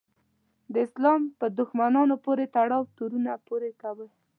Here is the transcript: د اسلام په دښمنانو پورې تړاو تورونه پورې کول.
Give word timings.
د 0.73 0.75
اسلام 0.87 1.21
په 1.39 1.45
دښمنانو 1.59 2.15
پورې 2.25 2.45
تړاو 2.55 2.89
تورونه 2.97 3.31
پورې 3.47 3.69
کول. 3.81 4.09